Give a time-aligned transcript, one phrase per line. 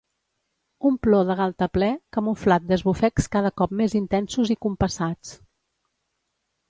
[0.89, 5.35] Un plor de galtaplè, camuflat d'esbufecs cada cop més intensos i compassats.